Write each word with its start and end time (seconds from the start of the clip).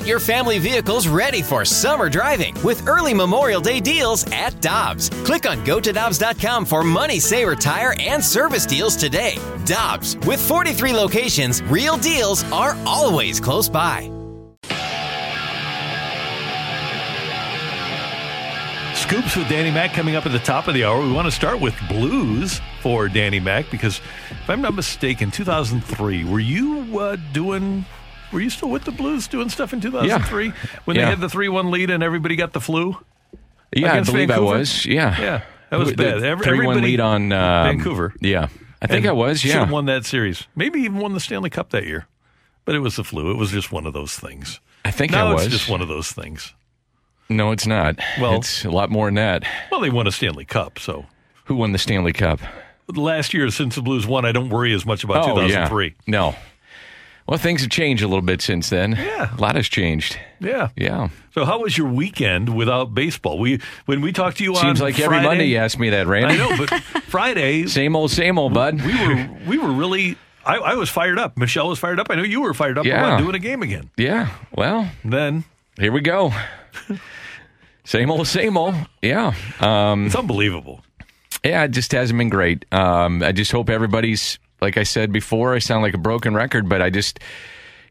Get 0.00 0.08
your 0.08 0.18
family 0.18 0.58
vehicles 0.58 1.08
ready 1.08 1.42
for 1.42 1.62
summer 1.62 2.08
driving 2.08 2.54
with 2.64 2.88
early 2.88 3.12
Memorial 3.12 3.60
Day 3.60 3.80
deals 3.80 4.24
at 4.32 4.58
Dobbs. 4.62 5.10
Click 5.26 5.46
on 5.46 5.62
gotodobbs.com 5.62 6.64
for 6.64 6.82
money 6.82 7.20
saver 7.20 7.54
tire 7.54 7.94
and 8.00 8.24
service 8.24 8.64
deals 8.64 8.96
today. 8.96 9.36
Dobbs, 9.66 10.16
with 10.26 10.40
43 10.40 10.94
locations, 10.94 11.62
real 11.64 11.98
deals 11.98 12.50
are 12.50 12.78
always 12.86 13.40
close 13.40 13.68
by. 13.68 14.10
Scoops 18.94 19.36
with 19.36 19.50
Danny 19.50 19.70
Mac 19.70 19.92
coming 19.92 20.16
up 20.16 20.24
at 20.24 20.32
the 20.32 20.38
top 20.38 20.66
of 20.66 20.72
the 20.72 20.82
hour. 20.82 21.02
We 21.02 21.12
want 21.12 21.26
to 21.26 21.32
start 21.32 21.60
with 21.60 21.74
blues 21.90 22.58
for 22.80 23.06
Danny 23.08 23.38
Mac 23.38 23.70
because, 23.70 24.00
if 24.30 24.48
I'm 24.48 24.62
not 24.62 24.72
mistaken, 24.72 25.30
2003. 25.30 26.24
Were 26.24 26.40
you 26.40 26.98
uh, 26.98 27.16
doing? 27.34 27.84
Were 28.32 28.40
you 28.40 28.50
still 28.50 28.70
with 28.70 28.84
the 28.84 28.92
Blues 28.92 29.26
doing 29.26 29.48
stuff 29.48 29.72
in 29.72 29.80
2003 29.80 30.46
yeah. 30.46 30.52
when 30.84 30.96
yeah. 30.96 31.04
they 31.04 31.10
had 31.10 31.20
the 31.20 31.28
three-one 31.28 31.70
lead 31.70 31.90
and 31.90 32.02
everybody 32.02 32.36
got 32.36 32.52
the 32.52 32.60
flu? 32.60 32.96
Yeah, 33.74 33.94
I 33.94 34.00
believe 34.00 34.28
Vancouver? 34.28 34.54
I 34.54 34.58
was. 34.58 34.86
Yeah, 34.86 35.20
yeah, 35.20 35.42
that 35.70 35.78
was 35.78 35.92
bad. 35.92 36.22
Every, 36.22 36.44
three-one 36.44 36.82
lead 36.82 37.00
on 37.00 37.32
um, 37.32 37.66
Vancouver. 37.76 38.14
Yeah, 38.20 38.48
I 38.82 38.86
think 38.86 39.06
I 39.06 39.12
was. 39.12 39.44
Yeah, 39.44 39.52
should 39.52 39.60
have 39.60 39.70
won 39.70 39.86
that 39.86 40.04
series. 40.04 40.46
Maybe 40.56 40.80
even 40.80 40.98
won 40.98 41.14
the 41.14 41.20
Stanley 41.20 41.50
Cup 41.50 41.70
that 41.70 41.86
year. 41.86 42.06
But 42.64 42.74
it 42.74 42.80
was 42.80 42.96
the 42.96 43.04
flu. 43.04 43.30
It 43.30 43.36
was 43.36 43.50
just 43.50 43.72
one 43.72 43.86
of 43.86 43.92
those 43.92 44.16
things. 44.16 44.60
I 44.84 44.90
think 44.90 45.12
now 45.12 45.28
I 45.28 45.34
was. 45.34 45.46
It's 45.46 45.54
just 45.54 45.68
one 45.68 45.80
of 45.80 45.88
those 45.88 46.12
things. 46.12 46.52
No, 47.28 47.52
it's 47.52 47.66
not. 47.66 47.96
Well, 48.20 48.34
it's 48.34 48.64
a 48.64 48.70
lot 48.70 48.90
more 48.90 49.06
than 49.06 49.14
that. 49.14 49.44
Well, 49.70 49.80
they 49.80 49.90
won 49.90 50.06
a 50.06 50.12
Stanley 50.12 50.44
Cup, 50.44 50.78
so 50.78 51.06
who 51.44 51.54
won 51.54 51.72
the 51.72 51.78
Stanley 51.78 52.12
Cup? 52.12 52.40
Last 52.88 53.32
year, 53.32 53.48
since 53.50 53.76
the 53.76 53.82
Blues 53.82 54.04
won, 54.04 54.24
I 54.24 54.32
don't 54.32 54.48
worry 54.48 54.74
as 54.74 54.84
much 54.84 55.04
about 55.04 55.28
oh, 55.28 55.34
2003. 55.36 55.86
Yeah. 55.86 55.92
No. 56.08 56.34
Well, 57.30 57.38
things 57.38 57.60
have 57.60 57.70
changed 57.70 58.02
a 58.02 58.08
little 58.08 58.22
bit 58.22 58.42
since 58.42 58.70
then. 58.70 58.96
Yeah, 58.98 59.32
a 59.32 59.40
lot 59.40 59.54
has 59.54 59.68
changed. 59.68 60.18
Yeah, 60.40 60.70
yeah. 60.74 61.10
So, 61.32 61.44
how 61.44 61.60
was 61.60 61.78
your 61.78 61.86
weekend 61.86 62.56
without 62.56 62.92
baseball? 62.92 63.38
We 63.38 63.60
when 63.86 64.00
we 64.00 64.10
talked 64.10 64.38
to 64.38 64.42
you 64.42 64.50
on 64.50 64.56
Friday. 64.56 64.68
seems 64.68 64.80
like 64.80 64.94
Friday, 64.96 65.04
every 65.04 65.22
Monday 65.22 65.44
you 65.44 65.58
ask 65.58 65.78
me 65.78 65.90
that, 65.90 66.08
Randy. 66.08 66.34
I 66.34 66.36
know, 66.36 66.56
but 66.56 66.80
Friday, 67.04 67.68
same 67.68 67.94
old, 67.94 68.10
same 68.10 68.36
old, 68.36 68.52
bud. 68.52 68.82
We 68.84 69.06
were 69.06 69.30
we 69.46 69.58
were 69.58 69.70
really 69.70 70.16
I, 70.44 70.56
I, 70.56 70.74
was 70.74 70.90
fired 70.90 71.20
up. 71.20 71.36
Michelle 71.36 71.68
was 71.68 71.78
fired 71.78 72.00
up. 72.00 72.08
I 72.10 72.16
know 72.16 72.24
you 72.24 72.40
were 72.40 72.52
fired 72.52 72.78
up 72.78 72.84
yeah. 72.84 72.98
about 72.98 73.20
doing 73.20 73.36
a 73.36 73.38
game 73.38 73.62
again. 73.62 73.90
Yeah. 73.96 74.30
Well, 74.56 74.90
then 75.04 75.44
here 75.78 75.92
we 75.92 76.00
go. 76.00 76.32
same 77.84 78.10
old, 78.10 78.26
same 78.26 78.56
old. 78.56 78.74
Yeah. 79.02 79.34
Um, 79.60 80.06
it's 80.06 80.16
unbelievable. 80.16 80.82
Yeah, 81.44 81.62
it 81.62 81.70
just 81.70 81.92
hasn't 81.92 82.18
been 82.18 82.28
great. 82.28 82.64
Um, 82.72 83.22
I 83.22 83.30
just 83.30 83.52
hope 83.52 83.70
everybody's, 83.70 84.40
like 84.60 84.76
I 84.76 84.82
said 84.82 85.12
before, 85.12 85.54
I 85.54 85.58
sound 85.58 85.82
like 85.82 85.94
a 85.94 85.98
broken 85.98 86.34
record, 86.34 86.68
but 86.68 86.82
I 86.82 86.90
just, 86.90 87.20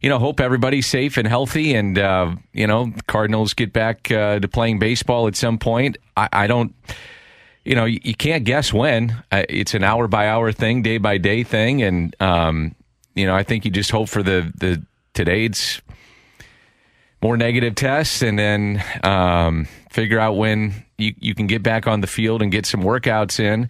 you 0.02 0.10
know, 0.10 0.20
hope 0.20 0.40
everybody's 0.40 0.88
safe 0.88 1.18
and 1.18 1.28
healthy 1.28 1.76
and, 1.76 1.98
uh, 1.98 2.36
you 2.54 2.68
know, 2.68 2.94
Cardinals 3.08 3.54
get 3.54 3.74
back 3.74 4.12
uh, 4.12 4.40
to 4.40 4.48
playing 4.48 4.80
baseball 4.80 5.28
at 5.28 5.36
some 5.36 5.58
point. 5.58 5.98
I, 6.16 6.30
I 6.32 6.48
don't 6.48 6.74
you 7.70 7.76
know, 7.76 7.86
you, 7.86 8.00
you 8.04 8.16
can't 8.16 8.46
guess 8.46 8.74
when. 8.74 9.22
It's 9.32 9.74
an 9.74 9.84
hour 9.84 10.08
by 10.08 10.28
hour 10.28 10.52
thing, 10.52 10.82
day 10.82 10.98
by 10.98 11.18
day 11.18 11.44
thing, 11.44 11.84
and 11.84 12.16
um, 12.20 12.76
you 13.16 13.26
know, 13.26 13.36
I 13.36 13.44
think 13.44 13.66
you 13.66 13.72
just 13.72 13.92
hope 13.92 14.10
for 14.10 14.24
the 14.24 14.52
the 14.58 14.84
today 15.14 15.46
it's 15.46 15.82
more 17.22 17.38
negative 17.38 17.76
tests, 17.76 18.22
and 18.22 18.40
then 18.40 18.84
um, 19.04 19.68
figure 19.92 20.20
out 20.20 20.34
when 20.34 20.84
you 20.98 21.14
you 21.20 21.36
can 21.36 21.48
get 21.48 21.62
back 21.62 21.86
on 21.86 22.02
the 22.02 22.08
field 22.08 22.42
and 22.42 22.52
get 22.52 22.66
some 22.66 22.82
workouts 22.82 23.40
in. 23.40 23.70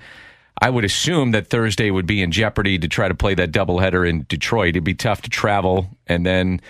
I 0.62 0.70
would 0.70 0.84
assume 0.84 1.32
that 1.32 1.48
Thursday 1.48 1.90
would 1.90 2.06
be 2.06 2.22
in 2.22 2.32
jeopardy 2.32 2.78
to 2.80 2.88
try 2.88 3.08
to 3.08 3.16
play 3.16 3.34
that 3.36 3.52
doubleheader 3.52 4.08
in 4.08 4.26
Detroit. 4.28 4.70
It'd 4.70 4.84
be 4.84 4.94
tough 4.94 5.22
to 5.22 5.30
travel 5.30 5.90
and 6.08 6.26
then 6.26 6.62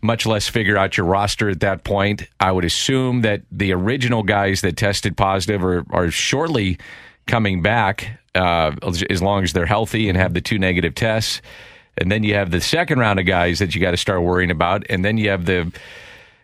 much 0.00 0.26
less 0.26 0.48
figure 0.48 0.76
out 0.76 0.96
your 0.96 1.06
roster 1.06 1.48
at 1.48 1.60
that 1.60 1.84
point. 1.84 2.28
I 2.40 2.52
would 2.52 2.64
assume 2.64 3.22
that 3.22 3.42
the 3.50 3.72
original 3.72 4.22
guys 4.22 4.60
that 4.60 4.76
tested 4.76 5.16
positive 5.16 5.64
are, 5.64 5.84
are 5.90 6.10
shortly 6.10 6.78
coming 7.26 7.62
back 7.62 8.18
uh, 8.34 8.72
as 8.82 9.22
long 9.22 9.44
as 9.44 9.52
they're 9.52 9.66
healthy 9.66 10.08
and 10.08 10.18
have 10.18 10.34
the 10.34 10.40
two 10.40 10.58
negative 10.58 10.94
tests. 10.94 11.40
And 11.96 12.10
then 12.10 12.22
you 12.22 12.34
have 12.34 12.50
the 12.50 12.60
second 12.60 12.98
round 12.98 13.20
of 13.20 13.26
guys 13.26 13.60
that 13.60 13.74
you 13.74 13.80
got 13.80 13.92
to 13.92 13.96
start 13.96 14.22
worrying 14.22 14.50
about. 14.50 14.84
And 14.90 15.04
then 15.04 15.16
you 15.16 15.30
have 15.30 15.46
the 15.46 15.72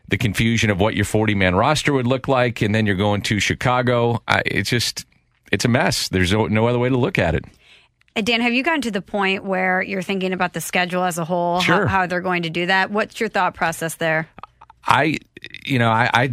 the 0.08 0.18
confusion 0.18 0.70
of 0.70 0.80
what 0.80 0.96
your 0.96 1.04
40 1.04 1.36
man 1.36 1.54
roster 1.54 1.92
would 1.92 2.06
look 2.06 2.26
like. 2.26 2.62
And 2.62 2.74
then 2.74 2.84
you're 2.84 2.96
going 2.96 3.22
to 3.22 3.38
Chicago. 3.38 4.20
I, 4.26 4.42
it's 4.44 4.68
just, 4.68 5.06
it's 5.50 5.64
a 5.64 5.68
mess. 5.68 6.08
There's 6.08 6.32
no, 6.32 6.46
no 6.46 6.66
other 6.66 6.78
way 6.78 6.88
to 6.88 6.96
look 6.96 7.18
at 7.18 7.34
it. 7.34 7.44
Dan, 8.14 8.40
have 8.40 8.52
you 8.52 8.62
gotten 8.62 8.82
to 8.82 8.90
the 8.90 9.02
point 9.02 9.44
where 9.44 9.82
you're 9.82 10.02
thinking 10.02 10.32
about 10.32 10.52
the 10.52 10.60
schedule 10.60 11.04
as 11.04 11.16
a 11.16 11.24
whole, 11.24 11.60
sure. 11.60 11.86
how, 11.86 12.00
how, 12.00 12.06
they're 12.06 12.20
going 12.20 12.42
to 12.42 12.50
do 12.50 12.66
that? 12.66 12.90
What's 12.90 13.20
your 13.20 13.28
thought 13.28 13.54
process 13.54 13.94
there? 13.94 14.28
I, 14.84 15.18
you 15.64 15.78
know, 15.78 15.90
I, 15.90 16.10
I 16.12 16.32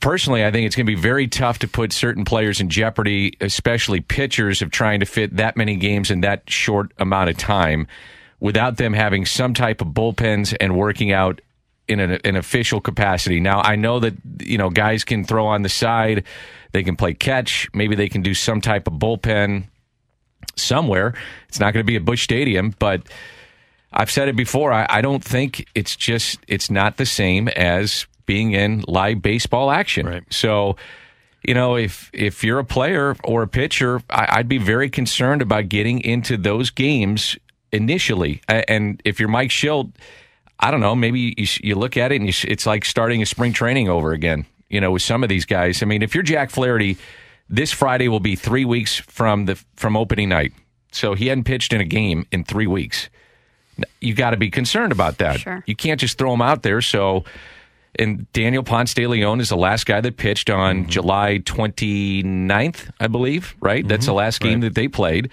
personally, 0.00 0.44
I 0.44 0.50
think 0.50 0.66
it's 0.66 0.76
going 0.76 0.86
to 0.86 0.92
be 0.92 1.00
very 1.00 1.26
tough 1.26 1.60
to 1.60 1.68
put 1.68 1.92
certain 1.92 2.24
players 2.24 2.60
in 2.60 2.68
jeopardy, 2.68 3.36
especially 3.40 4.00
pitchers, 4.00 4.62
of 4.62 4.70
trying 4.70 5.00
to 5.00 5.06
fit 5.06 5.36
that 5.36 5.56
many 5.56 5.76
games 5.76 6.10
in 6.10 6.20
that 6.20 6.48
short 6.48 6.92
amount 6.98 7.30
of 7.30 7.36
time 7.38 7.86
without 8.40 8.76
them 8.76 8.92
having 8.92 9.24
some 9.24 9.54
type 9.54 9.80
of 9.80 9.88
bullpens 9.88 10.54
and 10.60 10.76
working 10.76 11.12
out 11.12 11.40
in 11.92 12.00
an, 12.00 12.18
an 12.24 12.36
official 12.36 12.80
capacity. 12.80 13.40
Now, 13.40 13.60
I 13.60 13.76
know 13.76 14.00
that, 14.00 14.14
you 14.40 14.58
know, 14.58 14.70
guys 14.70 15.04
can 15.04 15.24
throw 15.24 15.46
on 15.46 15.62
the 15.62 15.68
side, 15.68 16.24
they 16.72 16.82
can 16.82 16.96
play 16.96 17.14
catch, 17.14 17.68
maybe 17.72 17.94
they 17.94 18.08
can 18.08 18.22
do 18.22 18.34
some 18.34 18.60
type 18.60 18.86
of 18.86 18.94
bullpen 18.94 19.64
somewhere. 20.56 21.14
It's 21.48 21.60
not 21.60 21.72
going 21.72 21.84
to 21.84 21.90
be 21.90 21.96
at 21.96 22.04
Busch 22.04 22.22
Stadium, 22.22 22.74
but 22.78 23.02
I've 23.92 24.10
said 24.10 24.28
it 24.28 24.36
before. 24.36 24.72
I, 24.72 24.86
I, 24.88 25.00
don't 25.00 25.22
think 25.22 25.68
it's 25.74 25.96
just 25.96 26.38
it's 26.48 26.70
not 26.70 26.96
the 26.96 27.06
same 27.06 27.48
as 27.48 28.06
being 28.24 28.52
in 28.52 28.84
live 28.88 29.20
baseball 29.20 29.70
action. 29.70 30.06
Right. 30.06 30.24
So, 30.30 30.76
you 31.42 31.54
know, 31.54 31.76
if 31.76 32.10
if 32.12 32.42
you're 32.42 32.58
a 32.58 32.64
player 32.64 33.16
or 33.24 33.42
a 33.42 33.48
pitcher, 33.48 34.02
I, 34.08 34.38
would 34.38 34.48
be 34.48 34.58
very 34.58 34.88
concerned 34.88 35.42
about 35.42 35.68
getting 35.68 36.00
into 36.00 36.36
those 36.36 36.70
games 36.70 37.36
initially. 37.72 38.40
And 38.48 39.00
if 39.04 39.18
you're 39.18 39.28
Mike 39.28 39.50
Shildt, 39.50 39.92
I 40.62 40.70
don't 40.70 40.80
know. 40.80 40.94
Maybe 40.94 41.34
you, 41.36 41.46
you 41.60 41.74
look 41.74 41.96
at 41.96 42.12
it 42.12 42.20
and 42.20 42.26
you, 42.26 42.48
it's 42.48 42.64
like 42.64 42.84
starting 42.84 43.20
a 43.20 43.26
spring 43.26 43.52
training 43.52 43.88
over 43.88 44.12
again. 44.12 44.46
You 44.68 44.80
know, 44.80 44.92
with 44.92 45.02
some 45.02 45.22
of 45.22 45.28
these 45.28 45.44
guys. 45.44 45.82
I 45.82 45.86
mean, 45.86 46.00
if 46.02 46.14
you're 46.14 46.22
Jack 46.22 46.48
Flaherty 46.48 46.96
this 47.52 47.70
Friday 47.70 48.08
will 48.08 48.20
be 48.20 48.34
three 48.34 48.64
weeks 48.64 48.96
from 48.96 49.44
the 49.44 49.62
from 49.76 49.96
opening 49.96 50.30
night. 50.30 50.52
So 50.90 51.14
he 51.14 51.28
hadn't 51.28 51.44
pitched 51.44 51.72
in 51.72 51.80
a 51.80 51.84
game 51.84 52.26
in 52.32 52.44
three 52.44 52.66
weeks. 52.66 53.08
You 54.00 54.14
got 54.14 54.30
to 54.30 54.36
be 54.36 54.50
concerned 54.50 54.92
about 54.92 55.18
that. 55.18 55.40
Sure. 55.40 55.62
You 55.66 55.76
can't 55.76 56.00
just 56.00 56.18
throw 56.18 56.34
him 56.34 56.42
out 56.42 56.62
there. 56.62 56.82
So, 56.82 57.24
and 57.98 58.30
Daniel 58.32 58.62
Ponce 58.62 58.92
de 58.92 59.06
Leon 59.06 59.40
is 59.40 59.48
the 59.48 59.56
last 59.56 59.86
guy 59.86 60.00
that 60.00 60.16
pitched 60.18 60.50
on 60.50 60.80
mm-hmm. 60.80 60.90
July 60.90 61.38
29th, 61.44 62.90
I 63.00 63.06
believe, 63.06 63.54
right? 63.60 63.80
Mm-hmm. 63.80 63.88
That's 63.88 64.06
the 64.06 64.12
last 64.12 64.40
game 64.40 64.60
right. 64.60 64.68
that 64.68 64.74
they 64.74 64.88
played. 64.88 65.30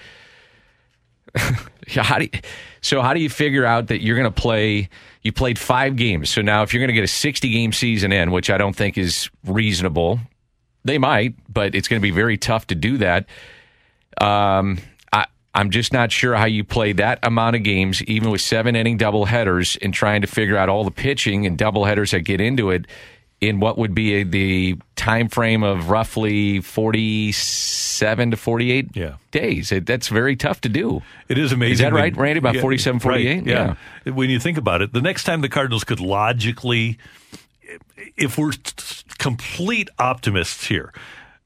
how 1.88 2.20
do 2.20 2.26
you, 2.26 2.40
so 2.82 3.02
how 3.02 3.14
do 3.14 3.20
you 3.20 3.30
figure 3.30 3.66
out 3.66 3.88
that 3.88 4.02
you're 4.02 4.18
going 4.18 4.32
to 4.32 4.42
play 4.42 4.90
you 5.22 5.34
played 5.34 5.60
5 5.60 5.98
games. 5.98 6.30
So 6.30 6.42
now 6.42 6.64
if 6.64 6.74
you're 6.74 6.80
going 6.80 6.88
to 6.88 6.94
get 6.94 7.04
a 7.04 7.08
60 7.08 7.52
game 7.52 7.74
season 7.74 8.12
in, 8.14 8.32
which 8.32 8.50
I 8.50 8.58
don't 8.58 8.76
think 8.76 8.98
is 8.98 9.30
reasonable 9.46 10.20
they 10.86 10.98
might, 10.98 11.36
but 11.52 11.76
it's 11.76 11.88
going 11.88 12.00
to 12.00 12.04
be 12.04 12.12
very 12.12 12.38
tough 12.38 12.68
to 12.68 12.76
do 12.76 12.98
that. 12.98 13.26
Um, 14.20 14.80
I, 15.12 15.26
I'm 15.54 15.70
just 15.72 15.94
not 15.94 16.12
sure 16.12 16.36
how 16.36 16.46
you 16.46 16.64
play 16.64 16.94
that 16.94 17.20
amount 17.24 17.56
of 17.56 17.64
games, 17.64 18.02
even 18.04 18.30
with 18.30 18.42
seven 18.42 18.76
inning 18.76 18.98
double 18.98 19.26
headers, 19.26 19.78
and 19.82 19.94
trying 19.94 20.22
to 20.22 20.28
figure 20.28 20.58
out 20.58 20.70
all 20.70 20.84
the 20.84 20.92
pitching 20.92 21.46
and 21.46 21.58
double 21.58 21.86
headers 21.86 22.12
that 22.12 22.22
get 22.22 22.40
into 22.40 22.70
it 22.72 22.86
in 23.42 23.60
what 23.60 23.78
would 23.78 23.96
be 23.96 24.16
a, 24.16 24.24
the 24.24 24.78
time 24.96 25.30
frame 25.30 25.64
of 25.64 25.90
roughly 25.90 26.60
47 26.60 28.32
to 28.32 28.38
48 28.38 28.88
yeah. 28.94 29.16
days. 29.32 29.72
It, 29.72 29.86
that's 29.86 30.10
very 30.10 30.36
tough 30.36 30.62
to 30.62 30.70
do. 30.70 31.02
It 31.30 31.38
is 31.38 31.52
amazing. 31.52 31.74
Is 31.74 31.80
that 31.80 31.94
right, 31.94 32.16
Randy? 32.16 32.40
About 32.40 32.56
yeah, 32.56 32.62
47, 32.62 33.00
48? 33.00 33.30
Right, 33.30 33.48
yeah. 33.48 33.76
yeah. 34.06 34.12
When 34.12 34.30
you 34.30 34.40
think 34.40 34.58
about 34.58 34.82
it, 34.82 34.92
the 34.94 35.02
next 35.02 35.24
time 35.24 35.42
the 35.42 35.50
Cardinals 35.50 35.84
could 35.84 36.00
logically 36.00 36.98
if 38.18 38.38
we're 38.38 38.52
complete 39.18 39.90
optimists 39.98 40.68
here, 40.68 40.94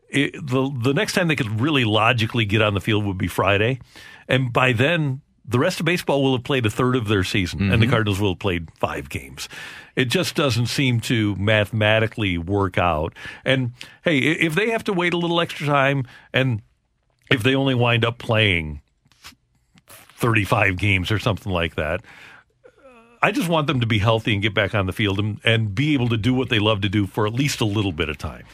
it, 0.09 0.33
the 0.33 0.71
the 0.81 0.93
next 0.93 1.13
time 1.13 1.27
they 1.27 1.35
could 1.35 1.59
really 1.59 1.85
logically 1.85 2.45
get 2.45 2.61
on 2.61 2.73
the 2.73 2.81
field 2.81 3.05
would 3.05 3.17
be 3.17 3.27
Friday, 3.27 3.79
and 4.27 4.53
by 4.53 4.73
then 4.73 5.21
the 5.45 5.59
rest 5.59 5.79
of 5.79 5.85
baseball 5.85 6.23
will 6.23 6.33
have 6.33 6.43
played 6.43 6.65
a 6.65 6.69
third 6.69 6.95
of 6.95 7.07
their 7.07 7.23
season, 7.23 7.59
mm-hmm. 7.59 7.71
and 7.71 7.81
the 7.81 7.85
mm-hmm. 7.85 7.93
Cardinals 7.93 8.19
will 8.19 8.31
have 8.31 8.39
played 8.39 8.69
five 8.77 9.09
games. 9.09 9.49
It 9.95 10.05
just 10.05 10.35
doesn't 10.35 10.67
seem 10.67 10.99
to 11.01 11.35
mathematically 11.35 12.37
work 12.37 12.77
out. 12.77 13.13
And 13.43 13.73
hey, 14.03 14.19
if 14.19 14.55
they 14.55 14.69
have 14.69 14.83
to 14.85 14.93
wait 14.93 15.13
a 15.13 15.17
little 15.17 15.39
extra 15.41 15.67
time, 15.67 16.05
and 16.33 16.61
if 17.29 17.43
they 17.43 17.55
only 17.55 17.75
wind 17.75 18.05
up 18.05 18.17
playing 18.17 18.81
35 19.87 20.77
games 20.77 21.11
or 21.11 21.19
something 21.19 21.51
like 21.51 21.75
that, 21.75 22.01
I 23.21 23.31
just 23.31 23.47
want 23.47 23.67
them 23.67 23.79
to 23.79 23.87
be 23.87 23.99
healthy 23.99 24.33
and 24.33 24.41
get 24.41 24.53
back 24.53 24.75
on 24.75 24.85
the 24.85 24.93
field 24.93 25.19
and, 25.19 25.39
and 25.43 25.73
be 25.73 25.93
able 25.93 26.09
to 26.09 26.17
do 26.17 26.33
what 26.33 26.49
they 26.49 26.59
love 26.59 26.81
to 26.81 26.89
do 26.89 27.07
for 27.07 27.25
at 27.25 27.33
least 27.33 27.61
a 27.61 27.65
little 27.65 27.93
bit 27.93 28.09
of 28.09 28.17
time. 28.17 28.45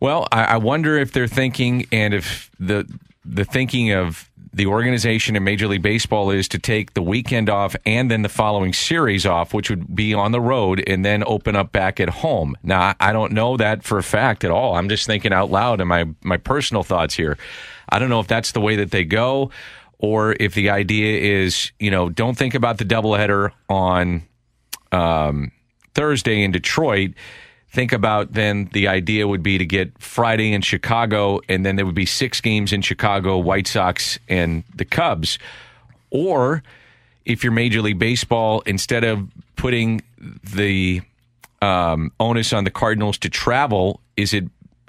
Well, 0.00 0.26
I, 0.32 0.44
I 0.44 0.56
wonder 0.56 0.98
if 0.98 1.12
they're 1.12 1.28
thinking 1.28 1.86
and 1.92 2.12
if 2.12 2.50
the 2.58 2.86
the 3.26 3.44
thinking 3.44 3.92
of 3.92 4.30
the 4.52 4.66
organization 4.66 5.36
in 5.36 5.44
Major 5.44 5.68
League 5.68 5.82
Baseball 5.82 6.30
is 6.30 6.48
to 6.48 6.58
take 6.58 6.94
the 6.94 7.02
weekend 7.02 7.50
off 7.50 7.76
and 7.84 8.10
then 8.10 8.22
the 8.22 8.28
following 8.28 8.72
series 8.72 9.26
off, 9.26 9.52
which 9.52 9.68
would 9.68 9.94
be 9.94 10.14
on 10.14 10.32
the 10.32 10.40
road, 10.40 10.82
and 10.86 11.04
then 11.04 11.22
open 11.26 11.54
up 11.54 11.72
back 11.72 12.00
at 12.00 12.08
home. 12.08 12.56
Now, 12.62 12.94
I 12.98 13.12
don't 13.12 13.32
know 13.32 13.58
that 13.58 13.84
for 13.84 13.98
a 13.98 14.02
fact 14.02 14.44
at 14.44 14.50
all. 14.50 14.74
I'm 14.74 14.88
just 14.88 15.06
thinking 15.06 15.32
out 15.32 15.50
loud 15.50 15.80
and 15.80 15.88
my, 15.88 16.06
my 16.22 16.38
personal 16.38 16.82
thoughts 16.82 17.14
here. 17.14 17.36
I 17.90 17.98
don't 17.98 18.08
know 18.08 18.20
if 18.20 18.28
that's 18.28 18.52
the 18.52 18.60
way 18.60 18.76
that 18.76 18.92
they 18.92 19.04
go 19.04 19.50
or 19.98 20.34
if 20.40 20.54
the 20.54 20.70
idea 20.70 21.42
is, 21.42 21.72
you 21.78 21.90
know, 21.90 22.08
don't 22.08 22.36
think 22.36 22.54
about 22.54 22.78
the 22.78 22.84
doubleheader 22.84 23.52
on 23.68 24.22
um, 24.92 25.52
Thursday 25.94 26.42
in 26.42 26.52
Detroit 26.52 27.12
think 27.76 27.92
about 27.92 28.32
then 28.32 28.70
the 28.72 28.88
idea 28.88 29.28
would 29.28 29.42
be 29.42 29.58
to 29.58 29.66
get 29.66 29.92
Friday 30.02 30.54
in 30.54 30.62
Chicago, 30.62 31.40
and 31.46 31.64
then 31.64 31.76
there 31.76 31.84
would 31.84 31.94
be 31.94 32.06
six 32.06 32.40
games 32.40 32.72
in 32.72 32.80
Chicago, 32.80 33.36
White 33.36 33.66
Sox 33.66 34.18
and 34.30 34.64
the 34.74 34.86
Cubs. 34.86 35.38
Or 36.10 36.62
if 37.26 37.44
you're 37.44 37.52
Major 37.52 37.82
League 37.82 37.98
Baseball, 37.98 38.62
instead 38.62 39.04
of 39.04 39.28
putting 39.56 40.00
the 40.54 41.02
um, 41.60 42.12
onus 42.18 42.54
on 42.54 42.64
the 42.64 42.70
Cardinals 42.70 43.18
to 43.18 43.28
travel, 43.28 44.00
is 44.16 44.32
it 44.32 44.44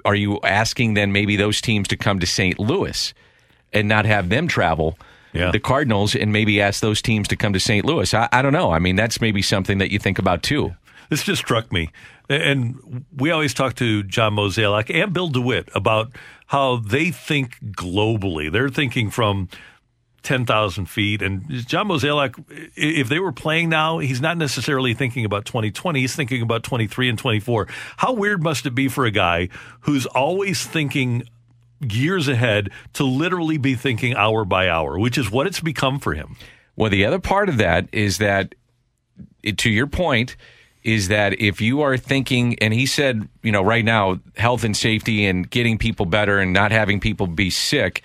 are 0.06 0.14
you 0.14 0.40
asking 0.40 0.94
then 0.94 1.12
maybe 1.12 1.36
those 1.36 1.60
teams 1.60 1.88
to 1.88 1.96
come 1.96 2.18
to 2.20 2.26
St. 2.26 2.58
Louis 2.58 3.12
and 3.74 3.86
not 3.86 4.06
have 4.06 4.30
them 4.30 4.48
travel? 4.48 4.98
Yeah. 5.34 5.50
The 5.50 5.60
Cardinals 5.60 6.14
and 6.14 6.32
maybe 6.32 6.62
ask 6.62 6.80
those 6.80 7.02
teams 7.02 7.28
to 7.28 7.36
come 7.36 7.52
to 7.52 7.60
St. 7.60 7.84
Louis. 7.84 8.14
I, 8.14 8.30
I 8.32 8.40
don't 8.40 8.54
know. 8.54 8.70
I 8.70 8.78
mean, 8.78 8.96
that's 8.96 9.20
maybe 9.20 9.42
something 9.42 9.76
that 9.76 9.90
you 9.90 9.98
think 9.98 10.18
about 10.18 10.42
too. 10.42 10.74
This 11.08 11.22
just 11.24 11.42
struck 11.42 11.72
me. 11.72 11.90
And 12.28 13.04
we 13.16 13.30
always 13.30 13.54
talk 13.54 13.74
to 13.76 14.02
John 14.02 14.34
Mozeliak 14.34 14.94
and 14.94 15.12
Bill 15.12 15.28
DeWitt 15.28 15.68
about 15.74 16.12
how 16.46 16.76
they 16.76 17.10
think 17.10 17.58
globally. 17.72 18.52
They're 18.52 18.68
thinking 18.68 19.10
from 19.10 19.48
10,000 20.22 20.86
feet. 20.86 21.22
And 21.22 21.48
John 21.66 21.88
Mozeliak, 21.88 22.44
if 22.76 23.08
they 23.08 23.18
were 23.18 23.32
playing 23.32 23.70
now, 23.70 23.98
he's 23.98 24.20
not 24.20 24.36
necessarily 24.36 24.92
thinking 24.92 25.24
about 25.24 25.46
2020. 25.46 26.00
He's 26.00 26.14
thinking 26.14 26.42
about 26.42 26.62
23 26.62 27.08
and 27.08 27.18
24. 27.18 27.66
How 27.96 28.12
weird 28.12 28.42
must 28.42 28.66
it 28.66 28.74
be 28.74 28.88
for 28.88 29.06
a 29.06 29.10
guy 29.10 29.48
who's 29.80 30.04
always 30.06 30.66
thinking 30.66 31.22
years 31.80 32.28
ahead 32.28 32.70
to 32.94 33.04
literally 33.04 33.56
be 33.56 33.74
thinking 33.74 34.14
hour 34.16 34.44
by 34.44 34.68
hour, 34.68 34.98
which 34.98 35.16
is 35.16 35.30
what 35.30 35.46
it's 35.46 35.60
become 35.60 35.98
for 35.98 36.12
him? 36.12 36.36
Well, 36.76 36.90
the 36.90 37.06
other 37.06 37.20
part 37.20 37.48
of 37.48 37.56
that 37.58 37.88
is 37.92 38.18
that, 38.18 38.54
to 39.56 39.70
your 39.70 39.86
point, 39.86 40.36
is 40.88 41.08
that 41.08 41.38
if 41.38 41.60
you 41.60 41.82
are 41.82 41.98
thinking, 41.98 42.58
and 42.60 42.72
he 42.72 42.86
said, 42.86 43.28
you 43.42 43.52
know, 43.52 43.60
right 43.60 43.84
now, 43.84 44.18
health 44.38 44.64
and 44.64 44.74
safety 44.74 45.26
and 45.26 45.50
getting 45.50 45.76
people 45.76 46.06
better 46.06 46.38
and 46.38 46.54
not 46.54 46.72
having 46.72 46.98
people 46.98 47.26
be 47.26 47.50
sick 47.50 48.02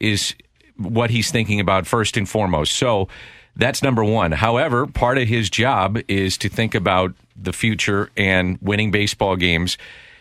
is 0.00 0.36
what 0.76 1.10
he's 1.10 1.32
thinking 1.32 1.58
about 1.58 1.88
first 1.88 2.16
and 2.16 2.28
foremost. 2.28 2.74
So 2.74 3.08
that's 3.56 3.82
number 3.82 4.04
one. 4.04 4.30
However, 4.30 4.86
part 4.86 5.18
of 5.18 5.26
his 5.26 5.50
job 5.50 5.98
is 6.06 6.38
to 6.38 6.48
think 6.48 6.76
about 6.76 7.14
the 7.34 7.52
future 7.52 8.10
and 8.16 8.58
winning 8.62 8.92
baseball 8.92 9.34
games. 9.34 9.76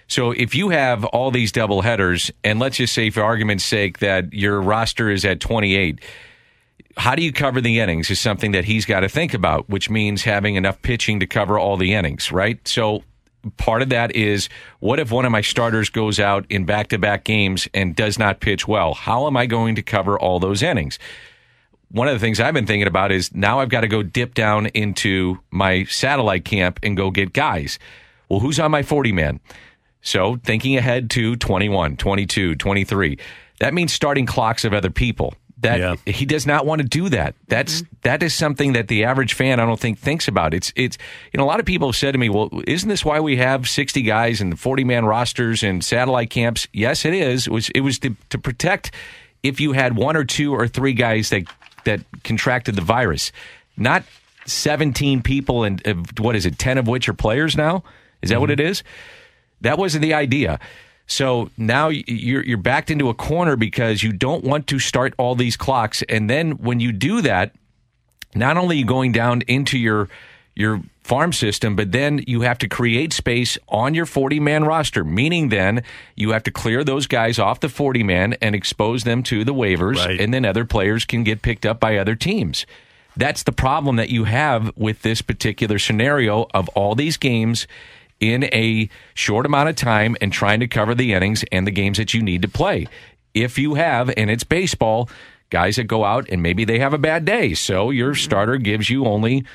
So 0.07 0.31
if 0.31 0.55
you 0.55 0.69
have 0.69 1.05
all 1.05 1.29
these 1.29 1.51
double 1.51 1.83
headers, 1.83 2.31
and 2.43 2.59
let's 2.59 2.77
just 2.77 2.95
say, 2.95 3.11
for 3.11 3.21
argument's 3.21 3.65
sake, 3.65 3.99
that 3.99 4.33
your 4.33 4.59
roster 4.59 5.11
is 5.11 5.25
at 5.25 5.39
28 5.39 5.99
how 6.97 7.15
do 7.15 7.23
you 7.23 7.31
cover 7.31 7.61
the 7.61 7.79
innings 7.79 8.09
is 8.09 8.19
something 8.19 8.51
that 8.51 8.65
he's 8.65 8.85
got 8.85 9.01
to 9.01 9.09
think 9.09 9.33
about, 9.33 9.69
which 9.69 9.89
means 9.89 10.23
having 10.23 10.55
enough 10.55 10.81
pitching 10.81 11.19
to 11.21 11.27
cover 11.27 11.57
all 11.57 11.77
the 11.77 11.93
innings, 11.93 12.31
right? 12.31 12.65
So 12.67 13.03
part 13.57 13.81
of 13.81 13.89
that 13.89 14.15
is 14.15 14.49
what 14.79 14.99
if 14.99 15.11
one 15.11 15.25
of 15.25 15.31
my 15.31 15.41
starters 15.41 15.89
goes 15.89 16.19
out 16.19 16.45
in 16.49 16.65
back 16.65 16.89
to 16.89 16.97
back 16.97 17.23
games 17.23 17.67
and 17.73 17.95
does 17.95 18.19
not 18.19 18.41
pitch 18.41 18.67
well? 18.67 18.93
How 18.93 19.27
am 19.27 19.37
I 19.37 19.45
going 19.45 19.75
to 19.75 19.81
cover 19.81 20.19
all 20.19 20.39
those 20.39 20.61
innings? 20.61 20.99
One 21.91 22.07
of 22.07 22.13
the 22.13 22.19
things 22.19 22.39
I've 22.39 22.53
been 22.53 22.67
thinking 22.67 22.87
about 22.87 23.11
is 23.11 23.33
now 23.33 23.59
I've 23.59 23.69
got 23.69 23.81
to 23.81 23.87
go 23.87 24.03
dip 24.03 24.33
down 24.33 24.67
into 24.67 25.39
my 25.49 25.85
satellite 25.85 26.45
camp 26.45 26.79
and 26.83 26.95
go 26.95 27.09
get 27.09 27.33
guys. 27.33 27.79
Well, 28.27 28.39
who's 28.39 28.59
on 28.59 28.71
my 28.71 28.83
40 28.83 29.11
man? 29.11 29.39
So 30.01 30.39
thinking 30.43 30.77
ahead 30.77 31.09
to 31.11 31.35
21, 31.35 31.97
22, 31.97 32.55
23. 32.55 33.17
That 33.59 33.73
means 33.73 33.91
starting 33.91 34.25
clocks 34.25 34.63
of 34.63 34.73
other 34.73 34.89
people. 34.89 35.33
That 35.61 35.79
Yeah. 35.79 35.95
he 36.13 36.25
does 36.25 36.45
not 36.47 36.65
want 36.65 36.81
to 36.81 36.87
do 36.87 37.09
that. 37.09 37.35
That's 37.47 37.83
that 38.03 38.23
is 38.23 38.33
something 38.33 38.73
that 38.73 38.87
the 38.87 39.03
average 39.03 39.33
fan 39.33 39.59
I 39.59 39.65
don't 39.65 39.79
think 39.79 39.99
thinks 39.99 40.27
about. 40.27 40.53
It's 40.53 40.71
it's 40.75 40.97
you 41.33 41.37
know 41.37 41.43
a 41.43 41.47
lot 41.47 41.59
of 41.59 41.65
people 41.65 41.89
have 41.89 41.95
said 41.97 42.13
to 42.13 42.17
me, 42.17 42.29
"Well, 42.29 42.49
isn't 42.65 42.87
this 42.87 43.03
why 43.03 43.19
we 43.19 43.35
have 43.37 43.67
60 43.67 44.01
guys 44.03 44.39
and 44.39 44.57
40 44.59 44.83
man 44.85 45.05
rosters 45.05 45.61
and 45.63 45.83
satellite 45.83 46.29
camps?" 46.29 46.67
Yes, 46.71 47.03
it 47.03 47.13
is. 47.13 47.47
It 47.47 47.51
was 47.51 47.69
it 47.71 47.81
was 47.81 47.99
to, 47.99 48.15
to 48.29 48.37
protect 48.37 48.91
if 49.43 49.59
you 49.59 49.73
had 49.73 49.95
one 49.97 50.15
or 50.15 50.23
two 50.23 50.53
or 50.53 50.67
three 50.67 50.93
guys 50.93 51.29
that 51.29 51.43
that 51.83 52.01
contracted 52.23 52.75
the 52.75 52.81
virus, 52.81 53.31
not 53.75 54.03
17 54.45 55.21
people 55.21 55.63
and 55.63 55.85
uh, 55.87 55.93
what 56.19 56.35
is 56.35 56.45
it, 56.45 56.57
10 56.57 56.77
of 56.77 56.87
which 56.87 57.07
are 57.09 57.13
players 57.13 57.55
now? 57.55 57.83
Is 58.21 58.29
that 58.29 58.39
what 58.41 58.49
it 58.49 58.59
is? 58.59 58.83
That 59.61 59.77
wasn't 59.77 60.01
the 60.01 60.13
idea. 60.13 60.59
So 61.11 61.49
now 61.57 61.87
you're 61.89 62.43
you're 62.45 62.57
backed 62.57 62.91
into 62.91 63.09
a 63.09 63.13
corner 63.15 63.55
because 63.55 64.03
you 64.03 64.13
don't 64.13 64.43
want 64.43 64.67
to 64.67 64.77
start 64.79 65.13
all 65.17 65.33
these 65.35 65.57
clocks, 65.57 66.03
and 66.07 66.29
then 66.29 66.51
when 66.59 66.79
you 66.79 66.91
do 66.91 67.21
that, 67.23 67.51
not 68.35 68.57
only 68.57 68.75
are 68.75 68.79
you 68.79 68.85
going 68.85 69.11
down 69.11 69.41
into 69.47 69.77
your 69.79 70.07
your 70.55 70.81
farm 71.03 71.33
system, 71.33 71.75
but 71.75 71.91
then 71.91 72.23
you 72.27 72.41
have 72.41 72.59
to 72.59 72.67
create 72.67 73.11
space 73.11 73.57
on 73.69 73.95
your 73.95 74.05
40 74.05 74.39
man 74.39 74.63
roster, 74.65 75.03
meaning 75.03 75.49
then 75.49 75.81
you 76.15 76.29
have 76.31 76.43
to 76.43 76.51
clear 76.51 76.83
those 76.83 77.07
guys 77.07 77.39
off 77.39 77.59
the 77.59 77.69
40 77.69 78.03
man 78.03 78.35
and 78.39 78.53
expose 78.53 79.03
them 79.03 79.23
to 79.23 79.43
the 79.43 79.53
waivers, 79.53 79.95
Right. 79.95 80.21
and 80.21 80.31
then 80.31 80.45
other 80.45 80.65
players 80.65 81.05
can 81.05 81.23
get 81.23 81.41
picked 81.41 81.65
up 81.65 81.79
by 81.79 81.97
other 81.97 82.13
teams. 82.13 82.67
That's 83.17 83.41
the 83.41 83.51
problem 83.51 83.95
that 83.95 84.09
you 84.09 84.25
have 84.25 84.71
with 84.77 85.01
this 85.01 85.23
particular 85.23 85.79
scenario 85.79 86.45
of 86.53 86.69
all 86.69 86.93
these 86.93 87.17
games 87.17 87.65
in 88.19 88.43
a 88.45 88.89
short 89.13 89.45
amount 89.45 89.69
of 89.69 89.75
time 89.75 90.15
and 90.21 90.31
trying 90.31 90.59
to 90.59 90.67
cover 90.67 90.93
the 90.93 91.13
innings 91.13 91.43
and 91.51 91.65
the 91.65 91.71
games 91.71 91.97
that 91.97 92.13
you 92.13 92.21
need 92.21 92.41
to 92.41 92.47
play. 92.47 92.87
If 93.33 93.57
you 93.57 93.75
have, 93.75 94.11
and 94.17 94.29
it's 94.29 94.43
baseball, 94.43 95.09
guys 95.49 95.77
that 95.77 95.85
go 95.85 96.03
out 96.03 96.27
and 96.29 96.43
maybe 96.43 96.65
they 96.65 96.79
have 96.79 96.93
a 96.93 96.97
bad 96.97 97.25
day. 97.25 97.53
So 97.53 97.89
your 97.89 98.15
starter 98.15 98.57
gives 98.57 98.89
you 98.89 99.05
only 99.05 99.45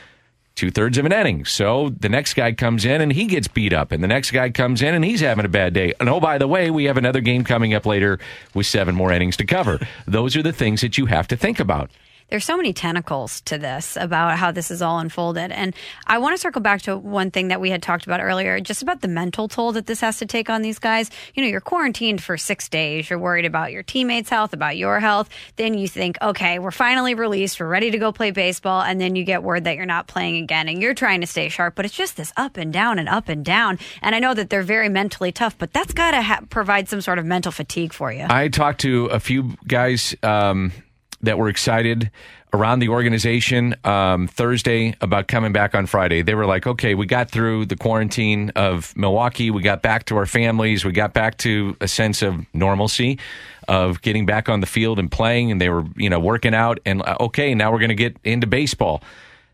two 0.54 0.70
thirds 0.70 0.98
of 0.98 1.04
an 1.04 1.12
inning. 1.12 1.44
So 1.44 1.90
the 1.90 2.08
next 2.08 2.34
guy 2.34 2.52
comes 2.52 2.84
in 2.84 3.00
and 3.00 3.12
he 3.12 3.26
gets 3.26 3.48
beat 3.48 3.72
up, 3.72 3.92
and 3.92 4.02
the 4.02 4.08
next 4.08 4.30
guy 4.30 4.50
comes 4.50 4.82
in 4.82 4.94
and 4.94 5.04
he's 5.04 5.20
having 5.20 5.44
a 5.44 5.48
bad 5.48 5.74
day. 5.74 5.92
And 5.98 6.08
oh, 6.08 6.20
by 6.20 6.38
the 6.38 6.48
way, 6.48 6.70
we 6.70 6.84
have 6.84 6.96
another 6.96 7.20
game 7.20 7.44
coming 7.44 7.74
up 7.74 7.86
later 7.86 8.18
with 8.54 8.66
seven 8.66 8.94
more 8.94 9.12
innings 9.12 9.36
to 9.38 9.46
cover. 9.46 9.80
Those 10.06 10.36
are 10.36 10.42
the 10.42 10.52
things 10.52 10.80
that 10.80 10.96
you 10.96 11.06
have 11.06 11.28
to 11.28 11.36
think 11.36 11.58
about. 11.60 11.90
There's 12.28 12.44
so 12.44 12.56
many 12.56 12.72
tentacles 12.72 13.40
to 13.42 13.58
this 13.58 13.96
about 13.96 14.38
how 14.38 14.50
this 14.50 14.70
is 14.70 14.82
all 14.82 14.98
unfolded. 14.98 15.52
And 15.52 15.74
I 16.06 16.18
want 16.18 16.34
to 16.34 16.40
circle 16.40 16.60
back 16.60 16.82
to 16.82 16.96
one 16.96 17.30
thing 17.30 17.48
that 17.48 17.60
we 17.60 17.70
had 17.70 17.82
talked 17.82 18.06
about 18.06 18.20
earlier, 18.20 18.58
just 18.60 18.82
about 18.82 19.00
the 19.00 19.08
mental 19.08 19.48
toll 19.48 19.72
that 19.72 19.86
this 19.86 20.00
has 20.00 20.18
to 20.18 20.26
take 20.26 20.50
on 20.50 20.62
these 20.62 20.78
guys. 20.78 21.10
You 21.34 21.42
know, 21.42 21.48
you're 21.48 21.60
quarantined 21.60 22.22
for 22.22 22.36
six 22.36 22.68
days. 22.68 23.08
You're 23.08 23.18
worried 23.18 23.44
about 23.44 23.72
your 23.72 23.82
teammates' 23.82 24.30
health, 24.30 24.52
about 24.52 24.76
your 24.76 25.00
health. 25.00 25.28
Then 25.56 25.74
you 25.74 25.86
think, 25.88 26.16
okay, 26.22 26.58
we're 26.58 26.70
finally 26.70 27.14
released. 27.14 27.60
We're 27.60 27.68
ready 27.68 27.90
to 27.90 27.98
go 27.98 28.12
play 28.12 28.30
baseball. 28.30 28.82
And 28.82 29.00
then 29.00 29.16
you 29.16 29.24
get 29.24 29.42
word 29.42 29.64
that 29.64 29.76
you're 29.76 29.86
not 29.86 30.06
playing 30.06 30.42
again 30.42 30.68
and 30.68 30.80
you're 30.80 30.94
trying 30.94 31.20
to 31.20 31.26
stay 31.26 31.48
sharp. 31.48 31.74
But 31.74 31.84
it's 31.84 31.94
just 31.94 32.16
this 32.16 32.32
up 32.36 32.56
and 32.56 32.72
down 32.72 32.98
and 32.98 33.08
up 33.08 33.28
and 33.28 33.44
down. 33.44 33.78
And 34.02 34.14
I 34.14 34.18
know 34.18 34.34
that 34.34 34.50
they're 34.50 34.62
very 34.62 34.88
mentally 34.88 35.32
tough, 35.32 35.56
but 35.58 35.72
that's 35.72 35.92
got 35.92 36.12
to 36.12 36.22
ha- 36.22 36.40
provide 36.50 36.88
some 36.88 37.00
sort 37.00 37.18
of 37.18 37.26
mental 37.26 37.52
fatigue 37.52 37.92
for 37.92 38.12
you. 38.12 38.26
I 38.28 38.48
talked 38.48 38.80
to 38.80 39.06
a 39.06 39.20
few 39.20 39.56
guys 39.66 40.16
um, 40.22 40.72
that 41.24 41.38
were 41.38 41.48
excited 41.48 42.10
around 42.52 42.78
the 42.78 42.88
organization 42.88 43.74
um, 43.84 44.28
Thursday 44.28 44.94
about 45.00 45.26
coming 45.26 45.52
back 45.52 45.74
on 45.74 45.86
Friday. 45.86 46.22
They 46.22 46.34
were 46.36 46.46
like, 46.46 46.66
okay, 46.68 46.94
we 46.94 47.04
got 47.04 47.28
through 47.30 47.66
the 47.66 47.74
quarantine 47.76 48.50
of 48.54 48.96
Milwaukee. 48.96 49.50
We 49.50 49.60
got 49.62 49.82
back 49.82 50.04
to 50.06 50.16
our 50.16 50.26
families. 50.26 50.84
We 50.84 50.92
got 50.92 51.12
back 51.12 51.36
to 51.38 51.76
a 51.80 51.88
sense 51.88 52.22
of 52.22 52.46
normalcy 52.54 53.18
of 53.66 54.02
getting 54.02 54.24
back 54.24 54.48
on 54.48 54.60
the 54.60 54.66
field 54.66 54.98
and 55.00 55.10
playing. 55.10 55.50
And 55.50 55.60
they 55.60 55.68
were, 55.68 55.84
you 55.96 56.08
know, 56.08 56.20
working 56.20 56.54
out. 56.54 56.78
And 56.86 57.02
uh, 57.02 57.16
okay, 57.20 57.54
now 57.54 57.72
we're 57.72 57.80
going 57.80 57.88
to 57.88 57.94
get 57.96 58.16
into 58.22 58.46
baseball. 58.46 59.02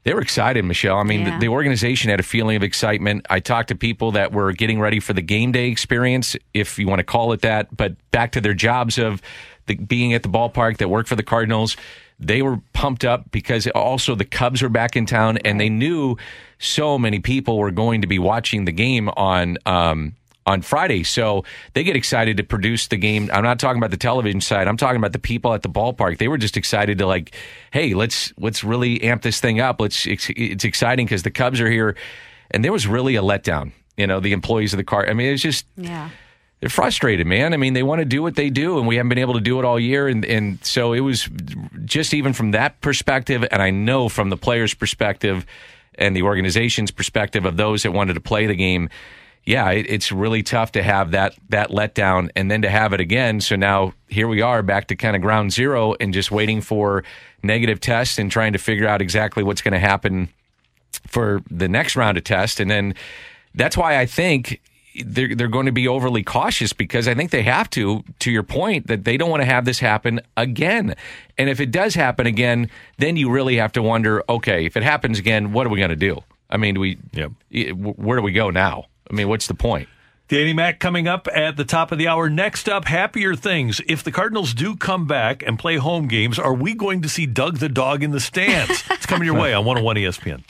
They 0.02 0.14
were 0.14 0.22
excited, 0.22 0.64
Michelle. 0.64 0.96
I 0.96 1.02
mean, 1.02 1.20
Yeah. 1.20 1.34
the, 1.34 1.40
the 1.40 1.48
organization 1.48 2.10
had 2.10 2.20
a 2.20 2.22
feeling 2.24 2.56
of 2.56 2.62
excitement. 2.62 3.26
I 3.30 3.38
talked 3.40 3.68
to 3.68 3.74
people 3.74 4.12
that 4.12 4.32
were 4.32 4.52
getting 4.52 4.80
ready 4.80 4.98
for 4.98 5.12
the 5.12 5.20
game 5.22 5.52
day 5.52 5.68
experience, 5.68 6.36
if 6.54 6.78
you 6.78 6.86
want 6.88 7.00
to 7.00 7.04
call 7.04 7.32
it 7.32 7.42
that, 7.42 7.74
but 7.76 7.94
back 8.10 8.32
to 8.32 8.40
their 8.40 8.54
jobs 8.54 8.98
of 8.98 9.20
the, 9.66 9.76
being 9.76 10.14
at 10.14 10.22
the 10.22 10.28
ballpark 10.28 10.78
that 10.78 10.88
worked 10.88 11.08
for 11.08 11.16
the 11.16 11.22
Cardinals. 11.22 11.76
They 12.18 12.42
were 12.42 12.60
pumped 12.74 13.04
up 13.04 13.30
because 13.30 13.66
also 13.68 14.14
the 14.14 14.26
Cubs 14.26 14.60
were 14.60 14.68
back 14.68 14.94
in 14.94 15.06
town, 15.06 15.38
and 15.38 15.58
they 15.58 15.70
knew 15.70 16.16
so 16.58 16.98
many 16.98 17.20
people 17.20 17.56
were 17.58 17.70
going 17.70 18.02
to 18.02 18.06
be 18.06 18.18
watching 18.18 18.66
the 18.66 18.72
game 18.72 19.08
on 19.08 19.56
um, 19.64 20.14
on 20.46 20.62
Friday. 20.62 21.02
So 21.02 21.44
they 21.74 21.82
get 21.82 21.96
excited 21.96 22.36
to 22.36 22.42
produce 22.42 22.88
the 22.88 22.96
game. 22.96 23.30
I'm 23.32 23.44
not 23.44 23.58
talking 23.58 23.78
about 23.78 23.90
the 23.90 23.96
television 23.96 24.40
side. 24.40 24.68
I'm 24.68 24.76
talking 24.76 24.96
about 24.96 25.12
the 25.12 25.18
people 25.18 25.54
at 25.54 25.62
the 25.62 25.68
ballpark. 25.68 26.18
They 26.18 26.28
were 26.28 26.38
just 26.38 26.56
excited 26.56 26.98
to 26.98 27.06
like, 27.06 27.34
hey, 27.70 27.94
let's 27.94 28.32
let's 28.38 28.64
really 28.64 29.02
amp 29.02 29.22
this 29.22 29.40
thing 29.40 29.60
up. 29.60 29.80
Let's 29.80 30.06
it's, 30.06 30.28
it's 30.30 30.64
exciting 30.64 31.06
because 31.06 31.22
the 31.22 31.30
Cubs 31.30 31.60
are 31.60 31.70
here, 31.70 31.96
and 32.50 32.64
there 32.64 32.72
was 32.72 32.86
really 32.86 33.16
a 33.16 33.22
letdown. 33.22 33.72
You 33.96 34.06
know, 34.06 34.20
the 34.20 34.32
employees 34.32 34.72
of 34.72 34.78
the 34.78 34.84
car. 34.84 35.08
I 35.08 35.14
mean, 35.14 35.28
it 35.28 35.32
was 35.32 35.42
just 35.42 35.66
yeah. 35.76 36.10
They're 36.60 36.68
frustrated, 36.68 37.26
man. 37.26 37.54
I 37.54 37.56
mean, 37.56 37.72
they 37.72 37.82
want 37.82 38.00
to 38.00 38.04
do 38.04 38.22
what 38.22 38.36
they 38.36 38.50
do, 38.50 38.78
and 38.78 38.86
we 38.86 38.96
haven't 38.96 39.08
been 39.08 39.18
able 39.18 39.34
to 39.34 39.40
do 39.40 39.58
it 39.58 39.64
all 39.64 39.80
year. 39.80 40.08
And, 40.08 40.24
and 40.26 40.62
so 40.64 40.92
it 40.92 41.00
was 41.00 41.28
just 41.84 42.12
even 42.12 42.34
from 42.34 42.50
that 42.50 42.80
perspective, 42.82 43.46
and 43.50 43.62
I 43.62 43.70
know 43.70 44.08
from 44.08 44.28
the 44.28 44.36
players' 44.36 44.74
perspective 44.74 45.46
and 45.94 46.14
the 46.14 46.22
organization's 46.22 46.90
perspective 46.90 47.46
of 47.46 47.56
those 47.56 47.82
that 47.82 47.92
wanted 47.92 48.14
to 48.14 48.20
play 48.20 48.46
the 48.46 48.54
game, 48.54 48.90
yeah, 49.44 49.70
it, 49.70 49.86
it's 49.88 50.12
really 50.12 50.42
tough 50.42 50.72
to 50.72 50.82
have 50.82 51.12
that 51.12 51.34
that 51.48 51.70
letdown 51.70 52.28
and 52.36 52.50
then 52.50 52.60
to 52.62 52.68
have 52.68 52.92
it 52.92 53.00
again. 53.00 53.40
So 53.40 53.56
now 53.56 53.94
here 54.08 54.28
we 54.28 54.42
are 54.42 54.62
back 54.62 54.88
to 54.88 54.96
kind 54.96 55.16
of 55.16 55.22
ground 55.22 55.52
zero 55.52 55.94
and 55.98 56.12
just 56.12 56.30
waiting 56.30 56.60
for 56.60 57.04
negative 57.42 57.80
tests 57.80 58.18
and 58.18 58.30
trying 58.30 58.52
to 58.52 58.58
figure 58.58 58.86
out 58.86 59.00
exactly 59.00 59.42
what's 59.42 59.62
going 59.62 59.72
to 59.72 59.78
happen 59.78 60.28
for 61.06 61.40
the 61.50 61.68
next 61.68 61.96
round 61.96 62.18
of 62.18 62.24
tests. 62.24 62.60
And 62.60 62.70
then 62.70 62.94
that's 63.54 63.78
why 63.78 63.98
I 63.98 64.04
think 64.04 64.60
they're 65.04 65.34
they're 65.34 65.48
going 65.48 65.66
to 65.66 65.72
be 65.72 65.86
overly 65.88 66.22
cautious 66.22 66.72
because 66.72 67.06
I 67.08 67.14
think 67.14 67.30
they 67.30 67.42
have 67.42 67.70
to. 67.70 68.02
To 68.20 68.30
your 68.30 68.42
point, 68.42 68.86
that 68.88 69.04
they 69.04 69.16
don't 69.16 69.30
want 69.30 69.42
to 69.42 69.46
have 69.46 69.64
this 69.64 69.78
happen 69.78 70.20
again. 70.36 70.94
And 71.38 71.48
if 71.48 71.60
it 71.60 71.70
does 71.70 71.94
happen 71.94 72.26
again, 72.26 72.70
then 72.98 73.16
you 73.16 73.30
really 73.30 73.56
have 73.56 73.72
to 73.72 73.82
wonder: 73.82 74.22
okay, 74.28 74.66
if 74.66 74.76
it 74.76 74.82
happens 74.82 75.18
again, 75.18 75.52
what 75.52 75.66
are 75.66 75.70
we 75.70 75.78
going 75.78 75.90
to 75.90 75.96
do? 75.96 76.22
I 76.48 76.56
mean, 76.56 76.74
do 76.74 76.80
we 76.80 76.98
Yep. 77.12 77.32
where 77.76 78.18
do 78.18 78.22
we 78.22 78.32
go 78.32 78.50
now? 78.50 78.86
I 79.10 79.14
mean, 79.14 79.28
what's 79.28 79.46
the 79.46 79.54
point? 79.54 79.88
Danny 80.28 80.52
Mac 80.52 80.78
coming 80.78 81.08
up 81.08 81.26
at 81.34 81.56
the 81.56 81.64
top 81.64 81.90
of 81.90 81.98
the 81.98 82.06
hour. 82.06 82.30
Next 82.30 82.68
up, 82.68 82.84
happier 82.84 83.34
things. 83.34 83.80
If 83.88 84.04
the 84.04 84.12
Cardinals 84.12 84.54
do 84.54 84.76
come 84.76 85.08
back 85.08 85.42
and 85.44 85.58
play 85.58 85.76
home 85.76 86.06
games, 86.06 86.38
are 86.38 86.54
we 86.54 86.72
going 86.74 87.02
to 87.02 87.08
see 87.08 87.26
Doug 87.26 87.58
the 87.58 87.68
dog 87.68 88.04
in 88.04 88.12
the 88.12 88.20
stands? 88.20 88.84
it's 88.90 89.06
coming 89.06 89.26
your 89.26 89.34
way 89.40 89.52
on 89.52 89.64
101 89.64 89.96
ESPN. 89.96 90.44